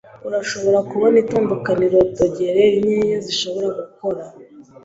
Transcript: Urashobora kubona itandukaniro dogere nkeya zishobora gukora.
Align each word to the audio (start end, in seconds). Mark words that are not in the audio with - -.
Urashobora 0.27 0.79
kubona 0.89 1.15
itandukaniro 1.23 1.99
dogere 2.17 2.63
nkeya 2.79 3.17
zishobora 3.25 3.67
gukora. 3.79 4.23